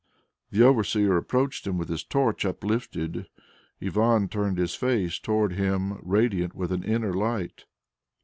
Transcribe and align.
The 0.49 0.63
overseer 0.63 1.15
approached 1.15 1.67
him 1.67 1.77
with 1.77 1.87
his 1.87 2.03
torch 2.03 2.43
uplifted. 2.43 3.27
Ivan 3.79 4.29
turned 4.29 4.57
his 4.57 4.73
face 4.73 5.19
toward 5.19 5.53
him 5.53 5.99
radiant 6.01 6.55
with 6.55 6.71
an 6.71 6.81
inner 6.83 7.13
light. 7.13 7.65